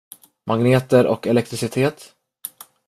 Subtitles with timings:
[0.43, 2.13] Magneter och elektricitet?